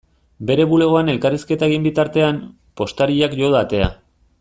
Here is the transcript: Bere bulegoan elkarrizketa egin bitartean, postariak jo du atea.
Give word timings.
Bere 0.51 0.65
bulegoan 0.71 1.11
elkarrizketa 1.13 1.69
egin 1.69 1.87
bitartean, 1.89 2.43
postariak 2.83 3.41
jo 3.43 3.55
du 3.55 3.65
atea. 3.65 3.97